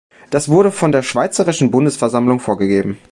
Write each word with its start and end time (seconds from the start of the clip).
Das 0.31 0.49
wurde 0.49 0.71
von 0.71 0.91
der 0.91 1.03
Schweizerischen 1.03 1.69
Bundesversammlung 1.69 2.39
vorgegeben. 2.39 2.97